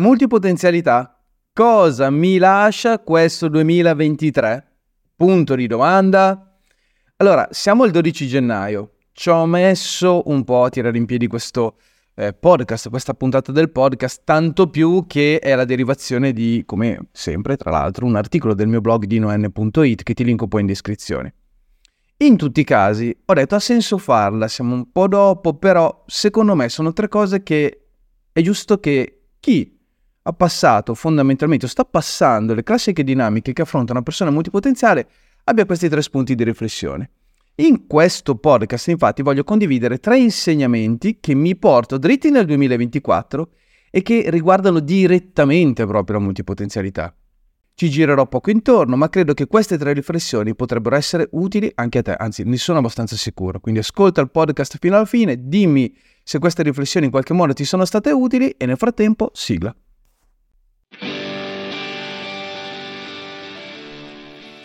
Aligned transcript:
Multipotenzialità. 0.00 1.22
Cosa 1.52 2.08
mi 2.08 2.38
lascia 2.38 3.00
questo 3.00 3.48
2023? 3.48 4.66
Punto 5.14 5.54
di 5.54 5.66
domanda. 5.66 6.58
Allora, 7.16 7.46
siamo 7.50 7.84
il 7.84 7.90
12 7.90 8.26
gennaio. 8.26 8.92
Ci 9.12 9.28
ho 9.28 9.44
messo 9.44 10.22
un 10.24 10.42
po' 10.44 10.64
a 10.64 10.70
tirare 10.70 10.96
in 10.96 11.04
piedi 11.04 11.26
questo 11.26 11.76
eh, 12.14 12.32
podcast, 12.32 12.88
questa 12.88 13.12
puntata 13.12 13.52
del 13.52 13.70
podcast, 13.70 14.22
tanto 14.24 14.70
più 14.70 15.04
che 15.06 15.38
è 15.38 15.54
la 15.54 15.66
derivazione 15.66 16.32
di, 16.32 16.62
come 16.64 17.08
sempre, 17.12 17.58
tra 17.58 17.70
l'altro, 17.70 18.06
un 18.06 18.16
articolo 18.16 18.54
del 18.54 18.68
mio 18.68 18.80
blog 18.80 19.04
dinoN.it 19.04 20.02
che 20.02 20.14
ti 20.14 20.24
linko 20.24 20.48
poi 20.48 20.62
in 20.62 20.66
descrizione. 20.66 21.34
In 22.16 22.38
tutti 22.38 22.60
i 22.60 22.64
casi 22.64 23.14
ho 23.22 23.34
detto 23.34 23.54
ha 23.54 23.60
senso 23.60 23.98
farla, 23.98 24.48
siamo 24.48 24.74
un 24.74 24.90
po' 24.90 25.08
dopo, 25.08 25.58
però 25.58 26.04
secondo 26.06 26.54
me 26.54 26.70
sono 26.70 26.94
tre 26.94 27.08
cose 27.08 27.42
che 27.42 27.88
è 28.32 28.40
giusto 28.40 28.80
che 28.80 29.24
chi 29.40 29.78
ha 30.30 30.32
passato 30.32 30.94
fondamentalmente, 30.94 31.66
o 31.66 31.68
sta 31.68 31.84
passando 31.84 32.54
le 32.54 32.62
classiche 32.62 33.04
dinamiche 33.04 33.52
che 33.52 33.62
affronta 33.62 33.92
una 33.92 34.02
persona 34.02 34.30
multipotenziale, 34.30 35.08
abbia 35.44 35.66
questi 35.66 35.88
tre 35.88 36.02
spunti 36.02 36.34
di 36.34 36.44
riflessione. 36.44 37.10
In 37.56 37.86
questo 37.86 38.36
podcast 38.36 38.88
infatti 38.88 39.22
voglio 39.22 39.44
condividere 39.44 39.98
tre 39.98 40.18
insegnamenti 40.18 41.18
che 41.20 41.34
mi 41.34 41.56
porto 41.56 41.98
dritti 41.98 42.30
nel 42.30 42.46
2024 42.46 43.50
e 43.90 44.02
che 44.02 44.30
riguardano 44.30 44.80
direttamente 44.80 45.84
proprio 45.84 46.18
la 46.18 46.24
multipotenzialità. 46.24 47.14
Ci 47.74 47.90
girerò 47.90 48.26
poco 48.26 48.50
intorno, 48.50 48.96
ma 48.96 49.08
credo 49.08 49.34
che 49.34 49.46
queste 49.46 49.78
tre 49.78 49.92
riflessioni 49.92 50.54
potrebbero 50.54 50.96
essere 50.96 51.28
utili 51.32 51.70
anche 51.74 51.98
a 51.98 52.02
te, 52.02 52.14
anzi 52.14 52.44
ne 52.44 52.56
sono 52.56 52.78
abbastanza 52.78 53.16
sicuro. 53.16 53.58
Quindi 53.58 53.80
ascolta 53.80 54.20
il 54.20 54.30
podcast 54.30 54.76
fino 54.78 54.96
alla 54.96 55.06
fine, 55.06 55.48
dimmi 55.48 55.94
se 56.22 56.38
queste 56.38 56.62
riflessioni 56.62 57.06
in 57.06 57.12
qualche 57.12 57.32
modo 57.32 57.52
ti 57.52 57.64
sono 57.64 57.84
state 57.84 58.10
utili 58.10 58.50
e 58.50 58.66
nel 58.66 58.76
frattempo 58.76 59.30
sigla. 59.32 59.74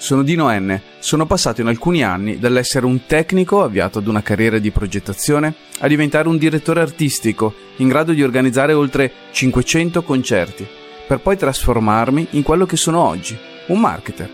Sono 0.06 0.22
Dino 0.22 0.52
N. 0.52 0.80
Sono 1.00 1.25
passato 1.25 1.61
in 1.61 1.67
alcuni 1.67 2.03
anni 2.03 2.38
dall'essere 2.38 2.86
un 2.86 3.08
tecnico 3.08 3.64
avviato 3.64 3.98
ad 3.98 4.06
una 4.06 4.22
carriera 4.22 4.59
di 4.59 4.70
progettazione 4.70 5.52
a 5.80 5.88
diventare 5.88 6.28
un 6.28 6.38
direttore 6.38 6.81
artistico 6.81 7.52
in 7.78 7.88
grado 7.88 8.12
di 8.12 8.22
organizzare 8.22 8.73
oltre 8.73 9.12
500 9.31 10.03
concerti, 10.03 10.67
per 11.08 11.22
poi 11.22 11.38
trasformarmi 11.38 12.28
in 12.31 12.44
quello 12.44 12.67
che 12.67 12.78
sono 12.78 13.00
oggi, 13.02 13.36
un 13.70 13.80
marketer, 13.80 14.30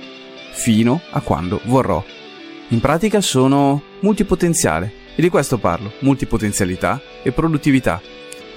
fino 0.51 0.99
a 1.11 1.21
quando 1.21 1.61
vorrò. 1.63 2.03
In 2.67 2.81
pratica 2.81 3.21
sono 3.21 3.81
multipotenziale 4.01 4.91
e 5.15 5.21
di 5.21 5.29
questo 5.29 5.57
parlo, 5.57 5.93
multipotenzialità 5.99 6.99
e 7.23 7.31
produttività. 7.31 8.01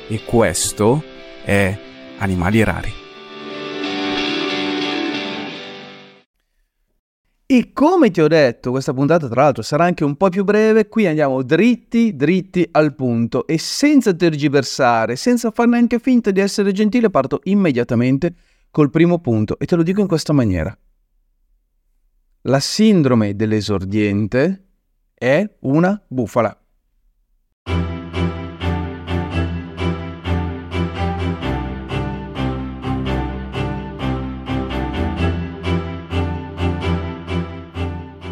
E 0.09 0.25
questo 0.25 1.01
è 1.45 1.79
Animali 2.19 2.65
Rari. 2.65 3.04
E 7.55 7.73
come 7.73 8.11
ti 8.11 8.21
ho 8.21 8.27
detto, 8.27 8.73
questa 8.73 8.93
puntata 8.93 9.29
tra 9.29 9.43
l'altro 9.43 9.63
sarà 9.63 9.85
anche 9.85 10.03
un 10.03 10.17
po' 10.17 10.29
più 10.29 10.43
breve, 10.43 10.89
qui 10.89 11.07
andiamo 11.07 11.41
dritti, 11.45 12.17
dritti 12.17 12.69
al 12.73 12.97
punto 12.97 13.47
e 13.47 13.59
senza 13.59 14.13
tergiversare, 14.13 15.15
senza 15.15 15.53
far 15.53 15.69
neanche 15.69 16.01
finta 16.01 16.33
di 16.33 16.41
essere 16.41 16.73
gentile, 16.73 17.11
parto 17.11 17.39
immediatamente 17.45 18.35
col 18.73 18.91
primo 18.91 19.21
punto 19.21 19.57
e 19.61 19.67
te 19.67 19.77
lo 19.77 19.85
dico 19.85 20.01
in 20.01 20.09
questa 20.09 20.33
maniera. 20.33 20.77
La 22.41 22.59
sindrome 22.59 23.37
dell'esordiente 23.37 24.71
è 25.15 25.49
una 25.61 26.05
bufala. 26.09 26.61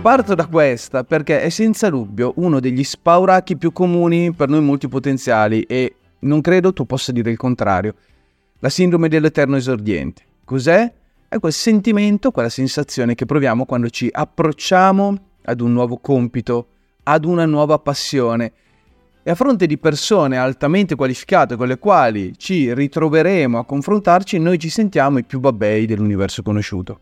Parto 0.03 0.35
da 0.35 0.49
questa 0.49 1.05
perché 1.05 1.43
è 1.43 1.49
senza 1.49 1.89
dubbio 1.89 2.33
uno 2.39 2.59
degli 2.59 2.83
spauracchi 2.83 3.57
più 3.57 3.71
comuni 3.71 4.33
per 4.33 4.49
noi 4.49 4.61
multipotenziali 4.61 5.63
e 5.63 5.95
non 6.21 6.41
credo 6.41 6.73
tu 6.73 6.87
possa 6.87 7.13
dire 7.13 7.31
il 7.31 7.37
contrario. 7.37 7.95
La 8.59 8.69
sindrome 8.69 9.09
dell'eterno 9.09 9.55
esordiente. 9.55 10.23
Cos'è? 10.45 10.93
È 11.29 11.39
quel 11.39 11.53
sentimento, 11.53 12.33
quella 12.33 12.49
sensazione 12.49 13.15
che 13.15 13.27
proviamo 13.27 13.65
quando 13.65 13.91
ci 13.91 14.09
approcciamo 14.11 15.19
ad 15.45 15.61
un 15.61 15.73
nuovo 15.73 15.99
compito, 15.99 16.67
ad 17.05 17.25
una 17.25 17.47
nuova 17.47 17.79
passione. 17.79 18.53
E 19.23 19.31
a 19.31 19.37
fronte 19.37 19.67
di 19.67 19.79
persone 19.79 20.37
altamente 20.37 20.97
qualificate 20.97 21.55
con 21.55 21.69
le 21.69 21.79
quali 21.79 22.37
ci 22.39 22.75
ritroveremo 22.75 23.57
a 23.57 23.65
confrontarci, 23.65 24.41
noi 24.41 24.59
ci 24.59 24.69
sentiamo 24.69 25.19
i 25.19 25.25
più 25.25 25.39
babbei 25.39 25.87
dell'universo 25.87 26.43
conosciuto. 26.43 26.99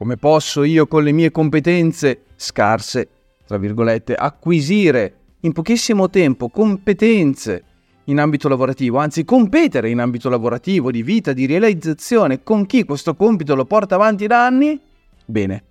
Come 0.00 0.16
posso 0.16 0.62
io 0.62 0.86
con 0.86 1.02
le 1.02 1.12
mie 1.12 1.30
competenze 1.30 2.22
scarse, 2.34 3.08
tra 3.46 3.58
virgolette, 3.58 4.14
acquisire 4.14 5.14
in 5.40 5.52
pochissimo 5.52 6.08
tempo 6.08 6.48
competenze 6.48 7.64
in 8.04 8.18
ambito 8.18 8.48
lavorativo, 8.48 8.96
anzi 8.96 9.26
competere 9.26 9.90
in 9.90 9.98
ambito 9.98 10.30
lavorativo, 10.30 10.90
di 10.90 11.02
vita, 11.02 11.34
di 11.34 11.44
realizzazione 11.44 12.42
con 12.42 12.64
chi 12.64 12.84
questo 12.84 13.14
compito 13.14 13.54
lo 13.54 13.66
porta 13.66 13.96
avanti 13.96 14.26
da 14.26 14.46
anni? 14.46 14.80
Bene. 15.26 15.64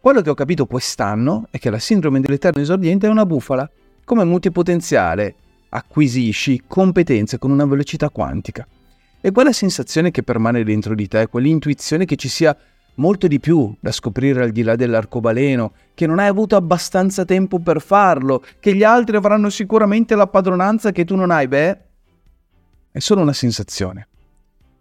Quello 0.00 0.20
che 0.20 0.30
ho 0.30 0.34
capito 0.34 0.66
quest'anno 0.66 1.46
è 1.52 1.60
che 1.60 1.70
la 1.70 1.78
sindrome 1.78 2.18
dell'eterno 2.18 2.60
esordiente 2.60 3.06
è 3.06 3.10
una 3.10 3.24
bufala. 3.24 3.70
Come 4.04 4.24
multipotenziale 4.24 5.36
acquisisci 5.68 6.64
competenze 6.66 7.38
con 7.38 7.52
una 7.52 7.66
velocità 7.66 8.10
quantica. 8.10 8.66
E 9.20 9.30
quella 9.30 9.52
sensazione 9.52 10.10
che 10.10 10.24
permane 10.24 10.64
dentro 10.64 10.96
di 10.96 11.06
te, 11.06 11.28
quell'intuizione 11.28 12.04
che 12.04 12.16
ci 12.16 12.28
sia 12.28 12.56
molto 12.94 13.26
di 13.26 13.40
più 13.40 13.74
da 13.80 13.92
scoprire 13.92 14.42
al 14.42 14.50
di 14.50 14.62
là 14.62 14.76
dell'arcobaleno, 14.76 15.72
che 15.94 16.06
non 16.06 16.18
hai 16.18 16.28
avuto 16.28 16.56
abbastanza 16.56 17.24
tempo 17.24 17.58
per 17.58 17.80
farlo, 17.80 18.42
che 18.58 18.74
gli 18.74 18.82
altri 18.82 19.16
avranno 19.16 19.50
sicuramente 19.50 20.14
la 20.14 20.26
padronanza 20.26 20.92
che 20.92 21.04
tu 21.04 21.16
non 21.16 21.30
hai, 21.30 21.48
beh, 21.48 21.78
è 22.90 22.98
solo 22.98 23.22
una 23.22 23.32
sensazione. 23.32 24.08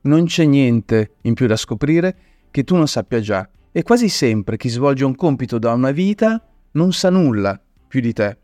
Non 0.02 0.26
c'è 0.26 0.46
niente 0.46 1.12
in 1.22 1.34
più 1.34 1.46
da 1.46 1.56
scoprire 1.56 2.16
che 2.52 2.64
tu 2.64 2.76
non 2.76 2.88
sappia 2.88 3.20
già. 3.20 3.48
E 3.72 3.84
quasi 3.84 4.10
sempre 4.10 4.58
chi 4.58 4.70
svolge 4.70 5.06
un 5.06 5.16
compito 5.16 5.60
da 5.60 5.74
una 5.74 5.92
vita 5.92 6.44
non 6.72 6.92
sa 6.92 7.10
nulla 7.10 7.60
più 7.88 8.02
di 8.02 8.14
te. 8.14 8.38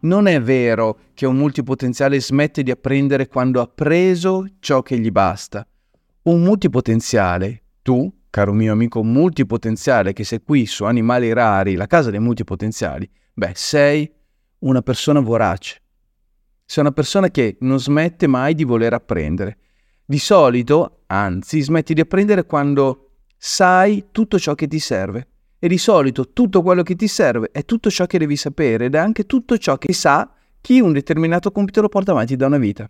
Non 0.00 0.26
è 0.26 0.40
vero 0.40 0.98
che 1.14 1.26
un 1.26 1.36
multipotenziale 1.36 2.20
smette 2.20 2.62
di 2.62 2.70
apprendere 2.70 3.26
quando 3.26 3.60
ha 3.60 3.66
preso 3.66 4.46
ciò 4.60 4.82
che 4.82 4.98
gli 4.98 5.10
basta. 5.10 5.66
Un 6.22 6.42
multipotenziale, 6.42 7.62
tu, 7.82 8.12
caro 8.30 8.52
mio 8.52 8.72
amico 8.72 9.02
multipotenziale 9.02 10.12
che 10.12 10.24
sei 10.24 10.42
qui 10.42 10.66
su 10.66 10.84
Animali 10.84 11.32
Rari, 11.32 11.74
la 11.74 11.86
casa 11.86 12.10
dei 12.10 12.20
multipotenziali, 12.20 13.08
beh, 13.32 13.52
sei 13.54 14.10
una 14.60 14.82
persona 14.82 15.20
vorace. 15.20 15.80
Sei 16.64 16.82
una 16.82 16.92
persona 16.92 17.30
che 17.30 17.56
non 17.60 17.80
smette 17.80 18.26
mai 18.26 18.54
di 18.54 18.64
voler 18.64 18.92
apprendere. 18.92 19.58
Di 20.04 20.18
solito, 20.18 21.02
anzi, 21.06 21.62
smetti 21.62 21.94
di 21.94 22.00
apprendere 22.00 22.44
quando 22.44 23.12
sai 23.36 24.06
tutto 24.10 24.38
ciò 24.38 24.54
che 24.54 24.66
ti 24.66 24.78
serve. 24.78 25.28
E 25.58 25.66
di 25.66 25.78
solito 25.78 26.32
tutto 26.32 26.62
quello 26.62 26.82
che 26.82 26.94
ti 26.94 27.08
serve 27.08 27.50
è 27.50 27.64
tutto 27.64 27.90
ciò 27.90 28.06
che 28.06 28.18
devi 28.18 28.36
sapere 28.36 28.86
ed 28.86 28.94
è 28.94 28.98
anche 28.98 29.24
tutto 29.24 29.58
ciò 29.58 29.76
che 29.76 29.92
sa 29.92 30.30
chi 30.60 30.80
un 30.80 30.92
determinato 30.92 31.50
compito 31.50 31.80
lo 31.80 31.88
porta 31.88 32.12
avanti 32.12 32.36
da 32.36 32.46
una 32.46 32.58
vita 32.58 32.88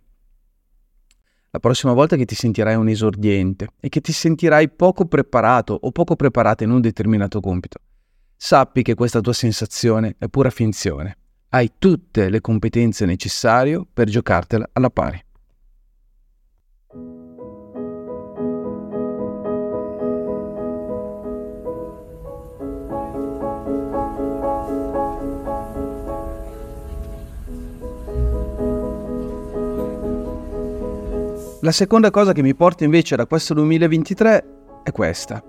la 1.50 1.58
prossima 1.60 1.92
volta 1.92 2.16
che 2.16 2.24
ti 2.24 2.34
sentirai 2.34 2.74
un 2.74 2.88
esordiente 2.88 3.68
e 3.80 3.88
che 3.88 4.00
ti 4.00 4.12
sentirai 4.12 4.68
poco 4.68 5.06
preparato 5.06 5.78
o 5.80 5.90
poco 5.92 6.14
preparata 6.14 6.64
in 6.64 6.70
un 6.70 6.80
determinato 6.80 7.40
compito, 7.40 7.78
sappi 8.36 8.82
che 8.82 8.94
questa 8.94 9.20
tua 9.20 9.32
sensazione 9.32 10.16
è 10.18 10.28
pura 10.28 10.50
finzione. 10.50 11.16
Hai 11.50 11.72
tutte 11.78 12.28
le 12.28 12.42
competenze 12.42 13.06
necessarie 13.06 13.80
per 13.90 14.08
giocartela 14.08 14.68
alla 14.72 14.90
pari. 14.90 15.24
La 31.68 31.74
seconda 31.74 32.10
cosa 32.10 32.32
che 32.32 32.40
mi 32.40 32.54
porta 32.54 32.84
invece 32.84 33.14
da 33.14 33.26
questo 33.26 33.52
2023 33.52 34.44
è 34.84 34.90
questa. 34.90 35.44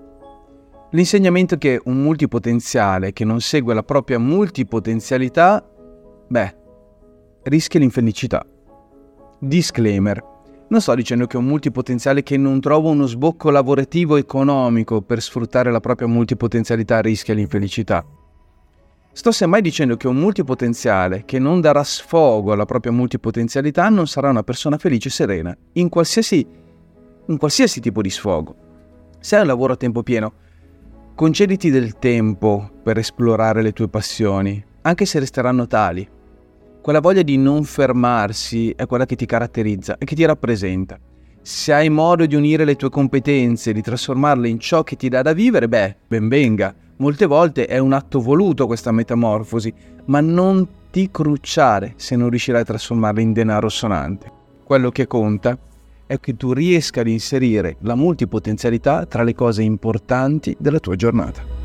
L'insegnamento 0.90 1.56
che 1.56 1.80
un 1.84 1.96
multipotenziale 2.02 3.14
che 3.14 3.24
non 3.24 3.40
segue 3.40 3.72
la 3.72 3.82
propria 3.82 4.18
multipotenzialità, 4.18 5.66
beh, 6.28 6.56
rischia 7.44 7.80
l'infelicità. 7.80 8.44
Disclaimer. 9.38 10.22
Non 10.68 10.82
sto 10.82 10.94
dicendo 10.94 11.26
che 11.26 11.38
un 11.38 11.46
multipotenziale 11.46 12.22
che 12.22 12.36
non 12.36 12.60
trova 12.60 12.90
uno 12.90 13.06
sbocco 13.06 13.48
lavorativo 13.48 14.16
economico 14.16 15.00
per 15.00 15.22
sfruttare 15.22 15.70
la 15.70 15.80
propria 15.80 16.06
multipotenzialità 16.06 17.00
rischia 17.00 17.32
l'infelicità. 17.32 18.04
Sto 19.12 19.32
semmai 19.32 19.60
dicendo 19.60 19.96
che 19.96 20.06
un 20.06 20.16
multipotenziale 20.16 21.24
che 21.24 21.38
non 21.38 21.60
darà 21.60 21.82
sfogo 21.82 22.52
alla 22.52 22.64
propria 22.64 22.92
multipotenzialità 22.92 23.88
non 23.88 24.06
sarà 24.06 24.30
una 24.30 24.44
persona 24.44 24.78
felice 24.78 25.08
e 25.08 25.10
serena, 25.10 25.56
in 25.72 25.88
qualsiasi 25.88 26.46
un 27.26 27.36
qualsiasi 27.36 27.80
tipo 27.80 28.02
di 28.02 28.10
sfogo. 28.10 28.54
Se 29.20 29.36
hai 29.36 29.42
un 29.42 29.48
lavoro 29.48 29.74
a 29.74 29.76
tempo 29.76 30.02
pieno, 30.02 30.32
concediti 31.14 31.70
del 31.70 31.98
tempo 31.98 32.70
per 32.82 32.98
esplorare 32.98 33.62
le 33.62 33.72
tue 33.72 33.88
passioni, 33.88 34.62
anche 34.82 35.04
se 35.04 35.18
resteranno 35.18 35.66
tali. 35.66 36.08
Quella 36.80 37.00
voglia 37.00 37.22
di 37.22 37.36
non 37.36 37.64
fermarsi 37.64 38.70
è 38.70 38.86
quella 38.86 39.06
che 39.06 39.16
ti 39.16 39.26
caratterizza 39.26 39.98
e 39.98 40.04
che 40.04 40.14
ti 40.14 40.24
rappresenta. 40.24 40.98
Se 41.42 41.72
hai 41.72 41.90
modo 41.90 42.26
di 42.26 42.34
unire 42.34 42.64
le 42.64 42.76
tue 42.76 42.90
competenze, 42.90 43.72
di 43.72 43.82
trasformarle 43.82 44.48
in 44.48 44.58
ciò 44.58 44.82
che 44.82 44.96
ti 44.96 45.08
dà 45.08 45.22
da 45.22 45.32
vivere, 45.32 45.68
beh, 45.68 45.96
ben 46.08 46.28
venga. 46.28 46.74
Molte 47.00 47.24
volte 47.24 47.64
è 47.64 47.78
un 47.78 47.94
atto 47.94 48.20
voluto 48.20 48.66
questa 48.66 48.92
metamorfosi, 48.92 49.72
ma 50.06 50.20
non 50.20 50.68
ti 50.90 51.10
crucciare 51.10 51.94
se 51.96 52.14
non 52.14 52.28
riuscirai 52.28 52.60
a 52.60 52.64
trasformarla 52.64 53.22
in 53.22 53.32
denaro 53.32 53.70
sonante. 53.70 54.30
Quello 54.62 54.90
che 54.90 55.06
conta 55.06 55.56
è 56.06 56.20
che 56.20 56.36
tu 56.36 56.52
riesca 56.52 57.00
ad 57.00 57.08
inserire 57.08 57.76
la 57.80 57.94
multipotenzialità 57.94 59.06
tra 59.06 59.22
le 59.22 59.34
cose 59.34 59.62
importanti 59.62 60.54
della 60.58 60.78
tua 60.78 60.94
giornata. 60.94 61.59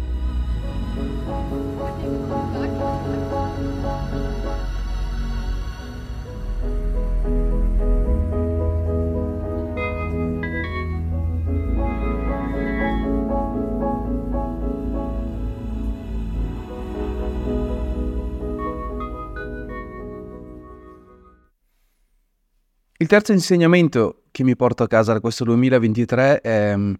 Il 23.05 23.11
terzo 23.11 23.33
insegnamento 23.33 24.23
che 24.31 24.41
mi 24.41 24.55
porto 24.55 24.81
a 24.81 24.87
casa 24.87 25.13
da 25.13 25.19
questo 25.19 25.43
2023 25.43 26.41
è 26.41 26.75
mm, 26.75 26.93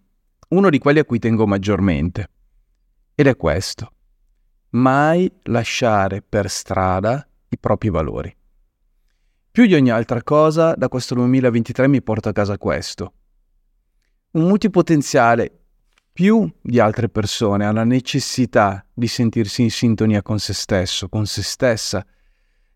uno 0.50 0.70
di 0.70 0.78
quelli 0.78 1.00
a 1.00 1.04
cui 1.04 1.18
tengo 1.18 1.48
maggiormente. 1.48 2.30
Ed 3.12 3.26
è 3.26 3.36
questo. 3.36 3.90
Mai 4.68 5.28
lasciare 5.46 6.22
per 6.22 6.48
strada 6.48 7.28
i 7.48 7.58
propri 7.58 7.90
valori. 7.90 8.32
Più 9.50 9.66
di 9.66 9.74
ogni 9.74 9.90
altra 9.90 10.22
cosa, 10.22 10.74
da 10.76 10.86
questo 10.86 11.16
2023 11.16 11.88
mi 11.88 12.00
porto 12.00 12.28
a 12.28 12.32
casa 12.32 12.56
questo. 12.56 13.12
Un 14.30 14.42
multipotenziale 14.42 15.50
più 16.12 16.48
di 16.62 16.78
altre 16.78 17.08
persone 17.08 17.66
ha 17.66 17.72
la 17.72 17.82
necessità 17.82 18.86
di 18.94 19.08
sentirsi 19.08 19.62
in 19.62 19.72
sintonia 19.72 20.22
con 20.22 20.38
se 20.38 20.52
stesso, 20.52 21.08
con 21.08 21.26
se 21.26 21.42
stessa, 21.42 22.06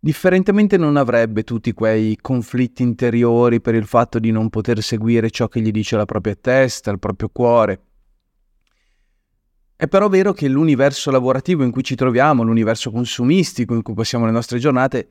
differentemente 0.00 0.79
non 0.79 0.97
avrebbe 0.97 1.44
tutti 1.44 1.73
quei 1.73 2.17
conflitti 2.20 2.82
interiori 2.82 3.61
per 3.61 3.75
il 3.75 3.85
fatto 3.85 4.19
di 4.19 4.31
non 4.31 4.49
poter 4.49 4.82
seguire 4.82 5.31
ciò 5.31 5.47
che 5.47 5.61
gli 5.61 5.70
dice 5.70 5.97
la 5.97 6.06
propria 6.06 6.35
testa, 6.35 6.91
il 6.91 6.99
proprio 6.99 7.29
cuore. 7.29 7.82
È 9.76 9.87
però 9.87 10.08
vero 10.08 10.32
che 10.32 10.49
l'universo 10.49 11.11
lavorativo 11.11 11.62
in 11.62 11.70
cui 11.70 11.82
ci 11.82 11.94
troviamo, 11.94 12.43
l'universo 12.43 12.91
consumistico 12.91 13.75
in 13.75 13.82
cui 13.82 13.94
passiamo 13.94 14.26
le 14.26 14.32
nostre 14.32 14.58
giornate, 14.58 15.11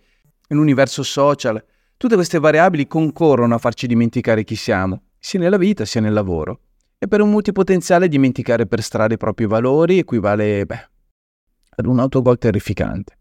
l'universo 0.49 1.03
social, 1.03 1.63
tutte 1.97 2.15
queste 2.15 2.39
variabili 2.39 2.87
concorrono 2.87 3.55
a 3.55 3.59
farci 3.59 3.87
dimenticare 3.87 4.43
chi 4.43 4.55
siamo, 4.55 5.03
sia 5.17 5.39
nella 5.39 5.57
vita 5.57 5.85
sia 5.85 6.01
nel 6.01 6.13
lavoro. 6.13 6.61
E 6.99 7.07
per 7.07 7.21
un 7.21 7.29
multipotenziale 7.29 8.07
dimenticare 8.07 8.67
per 8.67 8.81
strada 8.81 9.13
i 9.13 9.17
propri 9.17 9.45
valori 9.45 9.99
equivale, 9.99 10.65
beh, 10.65 10.89
ad 11.77 11.85
un 11.85 11.99
autogol 11.99 12.37
terrificante. 12.37 13.18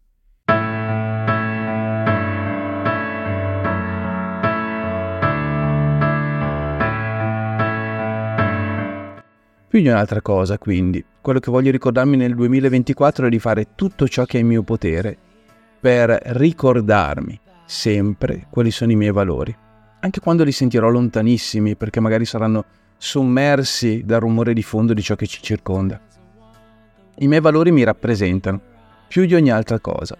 Più 9.69 9.81
di 9.81 9.87
un'altra 9.87 10.19
cosa, 10.19 10.57
quindi, 10.57 11.05
quello 11.21 11.37
che 11.37 11.51
voglio 11.51 11.69
ricordarmi 11.69 12.17
nel 12.17 12.33
2024 12.33 13.27
è 13.27 13.29
di 13.29 13.37
fare 13.37 13.75
tutto 13.75 14.07
ciò 14.07 14.25
che 14.25 14.39
è 14.39 14.41
in 14.41 14.47
mio 14.47 14.63
potere 14.63 15.15
per 15.79 16.09
ricordarmi 16.09 17.39
sempre 17.67 18.47
quali 18.49 18.71
sono 18.71 18.93
i 18.93 18.95
miei 18.95 19.11
valori, 19.11 19.55
anche 19.99 20.21
quando 20.21 20.43
li 20.43 20.51
sentirò 20.51 20.89
lontanissimi 20.89 21.75
perché 21.75 21.99
magari 21.99 22.25
saranno 22.25 22.65
sommersi 22.97 24.01
dal 24.03 24.21
rumore 24.21 24.53
di 24.53 24.63
fondo 24.63 24.95
di 24.95 25.03
ciò 25.03 25.13
che 25.13 25.27
ci 25.27 25.39
circonda. 25.39 26.01
I 27.19 27.27
miei 27.27 27.41
valori 27.41 27.71
mi 27.71 27.83
rappresentano 27.83 28.59
più 29.07 29.27
di 29.27 29.35
ogni 29.35 29.51
altra 29.51 29.79
cosa. 29.79 30.17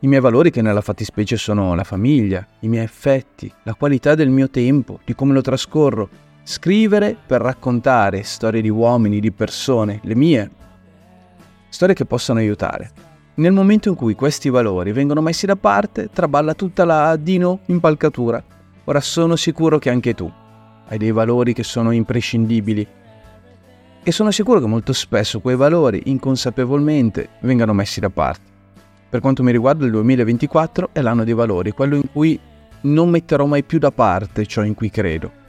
I 0.00 0.06
miei 0.06 0.20
valori 0.20 0.50
che 0.50 0.60
nella 0.60 0.82
fattispecie 0.82 1.38
sono 1.38 1.74
la 1.74 1.84
famiglia, 1.84 2.46
i 2.60 2.68
miei 2.68 2.84
affetti, 2.84 3.50
la 3.62 3.72
qualità 3.72 4.14
del 4.14 4.28
mio 4.28 4.50
tempo, 4.50 5.00
di 5.02 5.14
come 5.14 5.32
lo 5.32 5.40
trascorro, 5.40 6.25
Scrivere 6.48 7.16
per 7.26 7.40
raccontare 7.40 8.22
storie 8.22 8.62
di 8.62 8.68
uomini, 8.68 9.18
di 9.18 9.32
persone, 9.32 9.98
le 10.04 10.14
mie, 10.14 10.48
storie 11.68 11.92
che 11.92 12.04
possano 12.04 12.38
aiutare. 12.38 12.92
Nel 13.34 13.50
momento 13.50 13.88
in 13.88 13.96
cui 13.96 14.14
questi 14.14 14.48
valori 14.48 14.92
vengono 14.92 15.20
messi 15.20 15.44
da 15.44 15.56
parte, 15.56 16.08
traballa 16.12 16.54
tutta 16.54 16.84
la 16.84 17.16
Dino 17.16 17.62
impalcatura. 17.66 18.40
Ora 18.84 19.00
sono 19.00 19.34
sicuro 19.34 19.80
che 19.80 19.90
anche 19.90 20.14
tu 20.14 20.32
hai 20.86 20.98
dei 20.98 21.10
valori 21.10 21.52
che 21.52 21.64
sono 21.64 21.90
imprescindibili 21.90 22.86
e 24.04 24.12
sono 24.12 24.30
sicuro 24.30 24.60
che 24.60 24.66
molto 24.66 24.92
spesso 24.92 25.40
quei 25.40 25.56
valori 25.56 26.02
inconsapevolmente 26.04 27.30
vengano 27.40 27.72
messi 27.72 27.98
da 27.98 28.10
parte. 28.10 28.48
Per 29.08 29.18
quanto 29.18 29.42
mi 29.42 29.50
riguarda 29.50 29.84
il 29.84 29.90
2024 29.90 30.90
è 30.92 31.00
l'anno 31.00 31.24
dei 31.24 31.34
valori, 31.34 31.72
quello 31.72 31.96
in 31.96 32.08
cui 32.12 32.38
non 32.82 33.10
metterò 33.10 33.46
mai 33.46 33.64
più 33.64 33.80
da 33.80 33.90
parte 33.90 34.46
ciò 34.46 34.62
in 34.62 34.74
cui 34.74 34.90
credo 34.90 35.42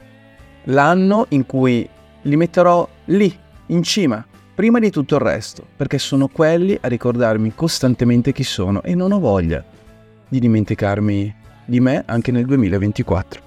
l'anno 0.64 1.26
in 1.30 1.46
cui 1.46 1.88
li 2.22 2.36
metterò 2.36 2.88
lì, 3.06 3.36
in 3.66 3.82
cima, 3.82 4.24
prima 4.54 4.78
di 4.78 4.90
tutto 4.90 5.14
il 5.14 5.20
resto, 5.20 5.64
perché 5.76 5.98
sono 5.98 6.28
quelli 6.28 6.78
a 6.80 6.88
ricordarmi 6.88 7.54
costantemente 7.54 8.32
chi 8.32 8.44
sono 8.44 8.82
e 8.82 8.94
non 8.94 9.12
ho 9.12 9.18
voglia 9.18 9.64
di 10.28 10.40
dimenticarmi 10.40 11.34
di 11.64 11.80
me 11.80 12.02
anche 12.06 12.32
nel 12.32 12.44
2024. 12.46 13.46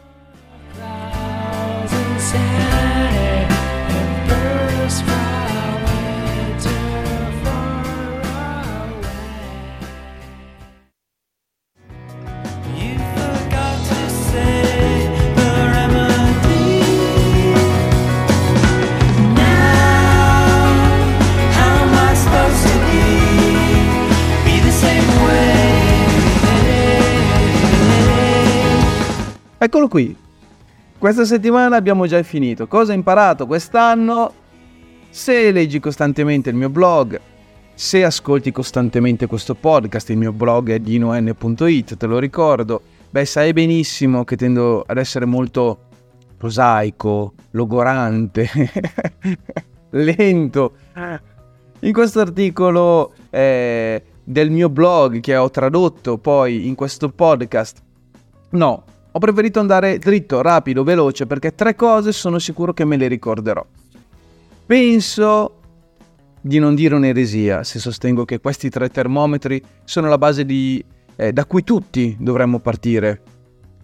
Eccolo 29.63 29.87
qui. 29.87 30.15
Questa 30.97 31.23
settimana 31.23 31.75
abbiamo 31.75 32.07
già 32.07 32.23
finito. 32.23 32.65
Cosa 32.65 32.93
ho 32.93 32.95
imparato 32.95 33.45
quest'anno? 33.45 34.33
Se 35.11 35.51
leggi 35.51 35.79
costantemente 35.79 36.49
il 36.49 36.55
mio 36.55 36.69
blog, 36.69 37.19
se 37.75 38.03
ascolti 38.03 38.51
costantemente 38.51 39.27
questo 39.27 39.53
podcast, 39.53 40.09
il 40.09 40.17
mio 40.17 40.31
blog 40.31 40.71
è 40.71 40.79
dinoN.it, 40.79 41.95
te 41.95 42.07
lo 42.07 42.17
ricordo, 42.17 42.81
beh 43.11 43.23
sai 43.23 43.53
benissimo 43.53 44.23
che 44.23 44.35
tendo 44.35 44.83
ad 44.83 44.97
essere 44.97 45.25
molto 45.25 45.77
prosaico, 46.37 47.33
logorante, 47.51 48.49
lento. 49.91 50.73
In 51.81 51.93
questo 51.93 52.19
articolo 52.19 53.13
eh, 53.29 54.03
del 54.23 54.49
mio 54.49 54.69
blog 54.69 55.19
che 55.19 55.37
ho 55.37 55.51
tradotto 55.51 56.17
poi 56.17 56.65
in 56.67 56.73
questo 56.73 57.09
podcast, 57.09 57.79
no, 58.49 58.85
ho 59.13 59.19
preferito 59.19 59.59
andare 59.59 59.97
dritto, 59.99 60.41
rapido, 60.41 60.83
veloce 60.83 61.25
perché 61.25 61.53
tre 61.53 61.75
cose 61.75 62.11
sono 62.11 62.39
sicuro 62.39 62.73
che 62.73 62.85
me 62.85 62.95
le 62.95 63.07
ricorderò. 63.07 63.65
Penso 64.65 65.55
di 66.39 66.59
non 66.59 66.75
dire 66.75 66.95
un'eresia 66.95 67.63
se 67.63 67.77
sostengo 67.77 68.25
che 68.25 68.39
questi 68.39 68.69
tre 68.69 68.89
termometri 68.89 69.61
sono 69.83 70.07
la 70.07 70.17
base 70.17 70.45
di, 70.45 70.83
eh, 71.15 71.33
da 71.33 71.45
cui 71.45 71.63
tutti 71.63 72.15
dovremmo 72.19 72.59
partire. 72.59 73.21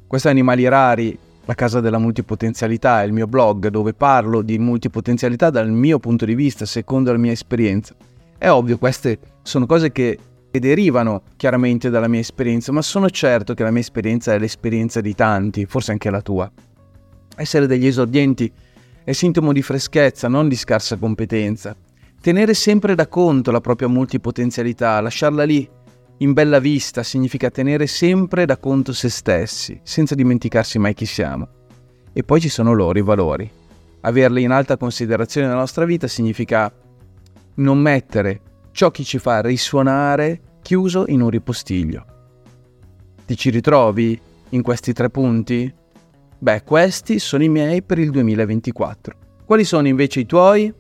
Questi 0.08 0.30
animali 0.30 0.68
rari, 0.68 1.18
la 1.44 1.54
casa 1.54 1.82
della 1.82 1.98
multipotenzialità, 1.98 3.02
è 3.02 3.06
il 3.06 3.12
mio 3.12 3.28
blog 3.28 3.68
dove 3.68 3.94
parlo 3.94 4.42
di 4.42 4.58
multipotenzialità 4.58 5.50
dal 5.50 5.70
mio 5.70 6.00
punto 6.00 6.24
di 6.24 6.36
vista, 6.36 6.66
secondo 6.66 7.12
la 7.12 7.18
mia 7.18 7.34
esperienza. 7.34 7.94
È 8.38 8.50
ovvio, 8.50 8.78
queste 8.78 9.20
sono 9.42 9.66
cose 9.66 9.92
che 9.92 10.18
che 10.58 10.60
derivano 10.60 11.22
chiaramente 11.36 11.90
dalla 11.90 12.08
mia 12.08 12.20
esperienza, 12.20 12.72
ma 12.72 12.82
sono 12.82 13.10
certo 13.10 13.54
che 13.54 13.64
la 13.64 13.72
mia 13.72 13.82
esperienza 13.82 14.34
è 14.34 14.40
l'esperienza 14.40 15.02
di 15.02 15.14
tanti, 15.14 15.66
forse 15.66 15.92
anche 15.92 16.10
la 16.10 16.22
tua. 16.22 16.52
Essere 17.36 17.68
degli 17.68 17.86
esordienti 17.86 18.52
è 19.04 19.12
sintomo 19.12 19.54
di 19.54 19.62
freschezza, 19.62 20.28
non 20.28 20.48
di 20.50 20.56
scarsa 20.56 20.98
competenza. 20.98 21.76
Tenere 22.20 22.56
sempre 22.56 22.96
da 22.96 23.08
conto 23.08 23.52
la 23.52 23.62
propria 23.62 23.88
multipotenzialità, 23.88 25.00
lasciarla 25.00 25.44
lì, 25.44 25.70
in 26.20 26.34
bella 26.34 26.58
vista, 26.58 27.04
significa 27.04 27.52
tenere 27.52 27.86
sempre 27.86 28.46
da 28.46 28.58
conto 28.58 28.92
se 28.92 29.10
stessi, 29.10 29.80
senza 29.84 30.16
dimenticarsi 30.16 30.80
mai 30.80 30.96
chi 30.96 31.06
siamo. 31.06 31.48
E 32.12 32.24
poi 32.24 32.42
ci 32.42 32.50
sono 32.50 32.74
loro 32.74 32.98
i 32.98 33.04
valori. 33.04 33.50
averle 34.02 34.42
in 34.42 34.52
alta 34.52 34.78
considerazione 34.78 35.48
nella 35.48 35.60
nostra 35.60 35.84
vita 35.86 36.08
significa 36.08 36.72
non 37.56 37.78
mettere 37.78 38.42
ciò 38.78 38.92
che 38.92 39.04
ci 39.04 39.18
fa 39.18 39.42
risuonare 39.42 40.42
chiuso 40.68 41.06
in 41.08 41.22
un 41.22 41.30
ripostiglio. 41.30 42.06
Ti 43.26 43.38
ci 43.38 43.52
ritrovi 43.52 44.20
in 44.50 44.62
questi 44.62 44.92
tre 44.92 45.10
punti? 45.10 45.74
Beh, 46.38 46.64
questi 46.64 47.20
sono 47.20 47.44
i 47.44 47.48
miei 47.48 47.82
per 47.82 48.00
il 48.00 48.12
2024. 48.12 49.16
Quali 49.46 49.64
sono 49.64 49.88
invece 49.88 50.20
i 50.20 50.26
tuoi? 50.26 50.74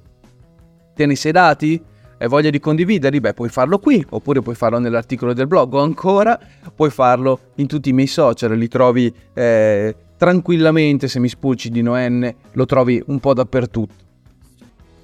Te 0.94 1.06
ne 1.06 1.16
sei 1.16 1.32
dati? 1.32 1.82
Hai 2.18 2.28
voglia 2.28 2.50
di 2.50 2.60
condividerli? 2.60 3.22
Beh, 3.22 3.34
puoi 3.34 3.48
farlo 3.48 3.80
qui, 3.80 4.06
oppure 4.10 4.42
puoi 4.42 4.56
farlo 4.56 4.78
nell'articolo 4.78 5.32
del 5.32 5.48
blog, 5.48 5.76
o 5.76 5.80
ancora 5.80 6.38
puoi 6.76 6.90
farlo 6.90 7.40
in 7.56 7.68
tutti 7.68 7.88
i 7.88 7.94
miei 7.94 8.08
social, 8.08 8.58
li 8.58 8.68
trovi 8.68 9.10
eh, 9.34 9.96
tranquillamente 10.18 11.08
se 11.08 11.20
mi 11.20 11.30
spulci 11.30 11.70
di 11.70 11.82
Noenne, 11.82 12.36
lo 12.52 12.66
trovi 12.66 13.02
un 13.06 13.22
po' 13.22 13.34
dappertutto. 13.34 14.04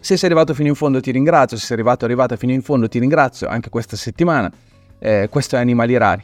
Se 0.01 0.17
sei 0.17 0.29
arrivato 0.29 0.53
fino 0.53 0.67
in 0.67 0.75
fondo 0.75 0.99
ti 0.99 1.11
ringrazio, 1.11 1.55
se 1.55 1.67
sei 1.67 1.77
arrivato 1.77 2.03
arrivata 2.03 2.35
fino 2.35 2.51
in 2.51 2.61
fondo 2.61 2.89
ti 2.89 2.99
ringrazio 2.99 3.47
anche 3.47 3.69
questa 3.69 3.95
settimana. 3.95 4.51
Eh, 4.99 5.27
questo 5.29 5.55
è 5.55 5.59
Animali 5.59 5.97
Rari. 5.97 6.23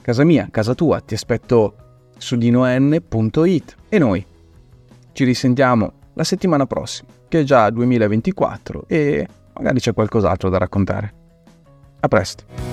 Casa 0.00 0.24
mia, 0.24 0.48
casa 0.50 0.74
tua, 0.74 1.00
ti 1.00 1.14
aspetto 1.14 1.74
su 2.16 2.36
dinoN.it 2.36 3.76
e 3.88 3.98
noi 3.98 4.24
ci 5.12 5.24
risentiamo 5.24 5.92
la 6.14 6.24
settimana 6.24 6.66
prossima, 6.66 7.08
che 7.28 7.40
è 7.40 7.42
già 7.42 7.68
2024 7.70 8.84
e 8.86 9.26
magari 9.54 9.80
c'è 9.80 9.92
qualcos'altro 9.92 10.48
da 10.48 10.58
raccontare. 10.58 11.14
A 12.00 12.08
presto. 12.08 12.69